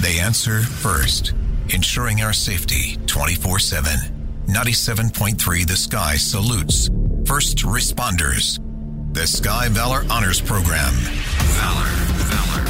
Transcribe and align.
They 0.00 0.18
answer 0.18 0.62
first, 0.62 1.34
ensuring 1.68 2.22
our 2.22 2.32
safety 2.32 2.96
24 3.06 3.58
7. 3.58 3.92
97.3 4.46 5.66
The 5.66 5.76
Sky 5.76 6.16
salutes 6.16 6.88
first 7.26 7.58
responders. 7.58 8.58
The 9.12 9.26
Sky 9.26 9.68
Valor 9.68 10.04
Honors 10.10 10.40
Program. 10.40 10.94
Valor, 10.94 11.90
Valor. 12.16 12.69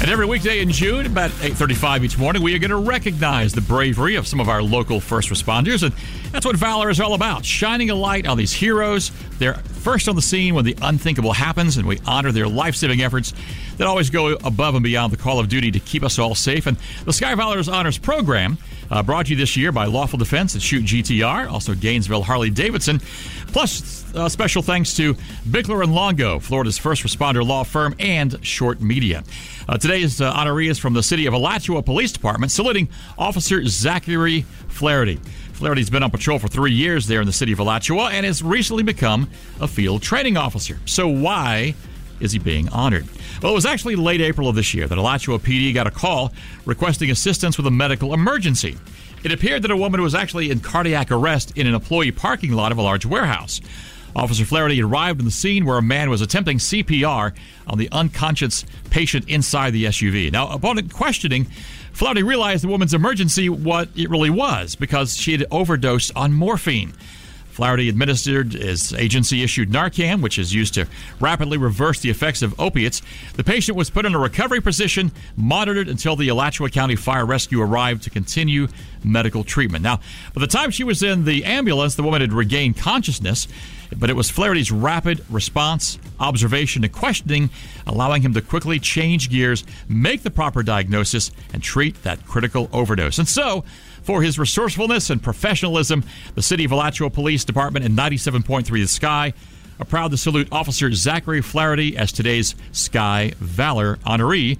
And 0.00 0.08
every 0.12 0.26
weekday 0.26 0.60
in 0.60 0.70
June, 0.70 1.06
about 1.06 1.32
8.35 1.32 2.04
each 2.04 2.16
morning, 2.16 2.40
we 2.40 2.54
are 2.54 2.60
going 2.60 2.70
to 2.70 2.76
recognize 2.76 3.52
the 3.52 3.60
bravery 3.60 4.14
of 4.14 4.28
some 4.28 4.38
of 4.38 4.48
our 4.48 4.62
local 4.62 5.00
first 5.00 5.28
responders. 5.28 5.82
And 5.82 5.92
that's 6.30 6.46
what 6.46 6.54
Valor 6.54 6.88
is 6.88 7.00
all 7.00 7.14
about, 7.14 7.44
shining 7.44 7.90
a 7.90 7.96
light 7.96 8.24
on 8.24 8.38
these 8.38 8.52
heroes. 8.52 9.10
They're 9.38 9.54
first 9.54 10.08
on 10.08 10.14
the 10.14 10.22
scene 10.22 10.54
when 10.54 10.64
the 10.64 10.76
unthinkable 10.82 11.32
happens, 11.32 11.78
and 11.78 11.88
we 11.88 11.98
honor 12.06 12.30
their 12.30 12.46
life-saving 12.46 13.02
efforts 13.02 13.34
that 13.76 13.88
always 13.88 14.08
go 14.08 14.34
above 14.44 14.76
and 14.76 14.84
beyond 14.84 15.12
the 15.12 15.16
call 15.16 15.40
of 15.40 15.48
duty 15.48 15.72
to 15.72 15.80
keep 15.80 16.04
us 16.04 16.16
all 16.16 16.36
safe. 16.36 16.68
And 16.68 16.76
the 17.04 17.12
Sky 17.12 17.34
Valor's 17.34 17.68
Honors 17.68 17.98
Program 17.98 18.56
uh, 18.90 19.02
brought 19.02 19.26
to 19.26 19.32
you 19.32 19.36
this 19.36 19.56
year 19.56 19.72
by 19.72 19.84
Lawful 19.86 20.18
Defense 20.18 20.54
and 20.54 20.62
Shoot 20.62 20.84
GTR, 20.84 21.50
also 21.50 21.74
Gainesville 21.74 22.22
Harley 22.22 22.50
Davidson. 22.50 23.00
Plus, 23.48 24.04
uh, 24.14 24.28
special 24.28 24.62
thanks 24.62 24.94
to 24.96 25.14
Bichler 25.48 25.82
and 25.82 25.94
Longo, 25.94 26.38
Florida's 26.38 26.78
first 26.78 27.02
responder 27.02 27.46
law 27.46 27.64
firm, 27.64 27.94
and 27.98 28.44
Short 28.44 28.80
Media. 28.80 29.24
Uh, 29.68 29.76
today's 29.78 30.20
uh, 30.20 30.32
honoree 30.32 30.70
is 30.70 30.78
from 30.78 30.94
the 30.94 31.02
city 31.02 31.26
of 31.26 31.34
Alachua 31.34 31.82
Police 31.82 32.12
Department, 32.12 32.52
saluting 32.52 32.88
Officer 33.18 33.64
Zachary 33.66 34.42
Flaherty. 34.68 35.16
Flaherty's 35.52 35.90
been 35.90 36.04
on 36.04 36.10
patrol 36.10 36.38
for 36.38 36.46
three 36.48 36.72
years 36.72 37.06
there 37.08 37.20
in 37.20 37.26
the 37.26 37.32
city 37.32 37.52
of 37.52 37.58
Alachua 37.58 38.10
and 38.10 38.24
has 38.24 38.42
recently 38.42 38.84
become 38.84 39.28
a 39.60 39.66
field 39.66 40.02
training 40.02 40.36
officer. 40.36 40.78
So, 40.84 41.08
why 41.08 41.74
is 42.20 42.32
he 42.32 42.38
being 42.38 42.68
honored? 42.68 43.06
Well, 43.42 43.52
it 43.52 43.54
was 43.54 43.66
actually 43.66 43.96
late 43.96 44.20
April 44.20 44.48
of 44.48 44.56
this 44.56 44.74
year 44.74 44.86
that 44.86 44.98
Alachua 44.98 45.38
PD 45.38 45.72
got 45.74 45.86
a 45.86 45.90
call 45.90 46.32
requesting 46.64 47.10
assistance 47.10 47.56
with 47.56 47.66
a 47.66 47.70
medical 47.70 48.14
emergency. 48.14 48.76
It 49.24 49.32
appeared 49.32 49.62
that 49.62 49.70
a 49.70 49.76
woman 49.76 50.00
was 50.00 50.14
actually 50.14 50.50
in 50.50 50.60
cardiac 50.60 51.10
arrest 51.10 51.56
in 51.56 51.66
an 51.66 51.74
employee 51.74 52.12
parking 52.12 52.52
lot 52.52 52.72
of 52.72 52.78
a 52.78 52.82
large 52.82 53.04
warehouse. 53.04 53.60
Officer 54.14 54.44
Flaherty 54.44 54.82
arrived 54.82 55.20
on 55.20 55.24
the 55.24 55.30
scene 55.30 55.64
where 55.64 55.78
a 55.78 55.82
man 55.82 56.10
was 56.10 56.20
attempting 56.20 56.58
CPR 56.58 57.32
on 57.66 57.78
the 57.78 57.88
unconscious 57.92 58.64
patient 58.90 59.28
inside 59.28 59.72
the 59.72 59.84
SUV. 59.84 60.32
Now, 60.32 60.48
upon 60.48 60.88
questioning, 60.88 61.46
Flaherty 61.92 62.22
realized 62.22 62.64
the 62.64 62.68
woman's 62.68 62.94
emergency 62.94 63.48
what 63.48 63.88
it 63.96 64.10
really 64.10 64.30
was 64.30 64.76
because 64.76 65.16
she 65.16 65.32
had 65.32 65.44
overdosed 65.50 66.12
on 66.16 66.32
morphine. 66.32 66.92
Flaherty 67.58 67.88
administered 67.88 68.52
his 68.52 68.92
agency 68.92 69.42
issued 69.42 69.70
Narcan, 69.70 70.22
which 70.22 70.38
is 70.38 70.54
used 70.54 70.74
to 70.74 70.86
rapidly 71.18 71.58
reverse 71.58 71.98
the 71.98 72.08
effects 72.08 72.40
of 72.40 72.54
opiates. 72.60 73.02
The 73.34 73.42
patient 73.42 73.76
was 73.76 73.90
put 73.90 74.06
in 74.06 74.14
a 74.14 74.18
recovery 74.20 74.60
position, 74.60 75.10
monitored 75.36 75.88
until 75.88 76.14
the 76.14 76.28
Alachua 76.28 76.70
County 76.70 76.94
Fire 76.94 77.26
Rescue 77.26 77.60
arrived 77.60 78.04
to 78.04 78.10
continue 78.10 78.68
medical 79.02 79.42
treatment. 79.42 79.82
Now, 79.82 79.96
by 80.34 80.40
the 80.40 80.46
time 80.46 80.70
she 80.70 80.84
was 80.84 81.02
in 81.02 81.24
the 81.24 81.44
ambulance, 81.44 81.96
the 81.96 82.04
woman 82.04 82.20
had 82.20 82.32
regained 82.32 82.76
consciousness, 82.76 83.48
but 83.96 84.08
it 84.08 84.14
was 84.14 84.30
Flaherty's 84.30 84.70
rapid 84.70 85.24
response, 85.28 85.98
observation, 86.20 86.84
and 86.84 86.92
questioning 86.92 87.50
allowing 87.88 88.22
him 88.22 88.34
to 88.34 88.40
quickly 88.40 88.78
change 88.78 89.30
gears, 89.30 89.64
make 89.88 90.22
the 90.22 90.30
proper 90.30 90.62
diagnosis, 90.62 91.32
and 91.52 91.60
treat 91.60 92.00
that 92.04 92.24
critical 92.24 92.68
overdose. 92.72 93.18
And 93.18 93.26
so, 93.26 93.64
for 94.02 94.22
his 94.22 94.38
resourcefulness 94.38 95.10
and 95.10 95.22
professionalism, 95.22 96.04
the 96.34 96.42
City 96.42 96.64
of 96.64 96.72
Alachua 96.72 97.10
Police 97.10 97.44
Department 97.48 97.84
and 97.84 97.98
97.3 97.98 98.66
The 98.66 98.86
Sky 98.86 99.32
are 99.80 99.84
proud 99.86 100.10
to 100.10 100.18
salute 100.18 100.48
Officer 100.52 100.92
Zachary 100.92 101.40
Flaherty 101.40 101.96
as 101.96 102.12
today's 102.12 102.54
Sky 102.72 103.32
Valor 103.38 103.96
honoree. 104.06 104.58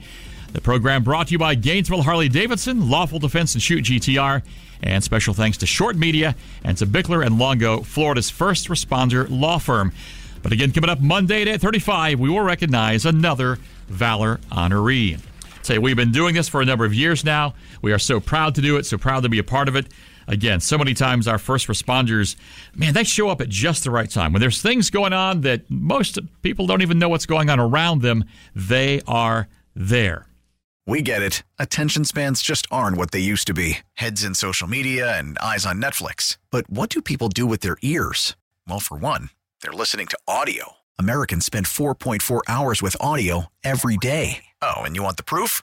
The 0.54 0.62
program 0.62 1.04
brought 1.04 1.26
to 1.26 1.32
you 1.32 1.38
by 1.38 1.54
Gainesville 1.54 2.02
Harley 2.02 2.30
Davidson, 2.30 2.88
Lawful 2.88 3.18
Defense 3.18 3.54
and 3.54 3.62
Shoot 3.62 3.84
GTR, 3.84 4.42
and 4.82 5.04
special 5.04 5.34
thanks 5.34 5.58
to 5.58 5.66
Short 5.66 5.96
Media 5.96 6.34
and 6.64 6.78
to 6.78 6.86
Bichler 6.86 7.24
and 7.24 7.38
Longo, 7.38 7.82
Florida's 7.82 8.30
first 8.30 8.68
responder 8.68 9.26
law 9.28 9.58
firm. 9.58 9.92
But 10.42 10.52
again, 10.52 10.72
coming 10.72 10.88
up 10.88 11.00
Monday 11.00 11.42
at 11.42 11.48
8:35, 11.48 12.18
we 12.18 12.30
will 12.30 12.40
recognize 12.40 13.04
another 13.04 13.58
Valor 13.88 14.40
honoree. 14.50 15.20
Say 15.60 15.76
we've 15.76 15.96
been 15.96 16.12
doing 16.12 16.34
this 16.34 16.48
for 16.48 16.62
a 16.62 16.64
number 16.64 16.86
of 16.86 16.94
years 16.94 17.22
now. 17.22 17.52
We 17.82 17.92
are 17.92 17.98
so 17.98 18.20
proud 18.20 18.54
to 18.54 18.62
do 18.62 18.78
it, 18.78 18.86
so 18.86 18.96
proud 18.96 19.24
to 19.24 19.28
be 19.28 19.38
a 19.38 19.44
part 19.44 19.68
of 19.68 19.76
it. 19.76 19.86
Again, 20.28 20.60
so 20.60 20.76
many 20.76 20.92
times 20.92 21.26
our 21.26 21.38
first 21.38 21.68
responders, 21.68 22.36
man, 22.74 22.92
they 22.92 23.02
show 23.04 23.30
up 23.30 23.40
at 23.40 23.48
just 23.48 23.82
the 23.82 23.90
right 23.90 24.10
time. 24.10 24.32
When 24.32 24.40
there's 24.40 24.60
things 24.60 24.90
going 24.90 25.14
on 25.14 25.40
that 25.40 25.68
most 25.70 26.18
people 26.42 26.66
don't 26.66 26.82
even 26.82 26.98
know 26.98 27.08
what's 27.08 27.24
going 27.26 27.48
on 27.48 27.58
around 27.58 28.02
them, 28.02 28.24
they 28.54 29.00
are 29.06 29.48
there. 29.74 30.26
We 30.86 31.02
get 31.02 31.22
it. 31.22 31.42
Attention 31.58 32.04
spans 32.04 32.42
just 32.42 32.66
aren't 32.70 32.96
what 32.96 33.10
they 33.10 33.20
used 33.20 33.46
to 33.48 33.54
be 33.54 33.78
heads 33.94 34.22
in 34.22 34.34
social 34.34 34.68
media 34.68 35.18
and 35.18 35.38
eyes 35.38 35.66
on 35.66 35.82
Netflix. 35.82 36.36
But 36.50 36.68
what 36.70 36.90
do 36.90 37.02
people 37.02 37.28
do 37.28 37.46
with 37.46 37.60
their 37.60 37.76
ears? 37.82 38.36
Well, 38.66 38.80
for 38.80 38.96
one, 38.96 39.30
they're 39.62 39.72
listening 39.72 40.06
to 40.08 40.18
audio. 40.26 40.72
Americans 40.98 41.44
spend 41.44 41.66
4.4 41.66 42.42
hours 42.48 42.82
with 42.82 42.96
audio 43.00 43.46
every 43.62 43.96
day. 43.96 44.44
Oh, 44.62 44.78
and 44.78 44.96
you 44.96 45.02
want 45.02 45.16
the 45.16 45.22
proof? 45.22 45.62